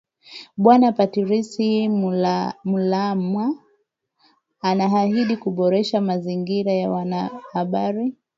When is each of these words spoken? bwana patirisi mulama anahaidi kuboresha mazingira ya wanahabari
bwana 0.61 0.87
patirisi 0.97 1.67
mulama 2.69 3.45
anahaidi 4.61 5.35
kuboresha 5.37 6.01
mazingira 6.01 6.71
ya 6.73 6.87
wanahabari 6.91 8.05